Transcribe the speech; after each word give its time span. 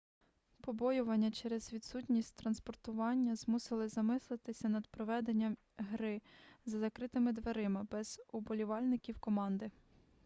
побоювання 0.61 1.31
через 1.31 1.73
відсутність 1.73 2.35
транспортування 2.35 3.35
змусили 3.35 3.87
замислитися 3.87 4.69
над 4.69 4.87
проведенням 4.87 5.57
гри 5.77 6.21
за 6.65 6.79
закритими 6.79 7.31
дверима 7.33 7.87
без 7.91 8.21
уболівальників 8.31 9.19
команди 9.19 9.71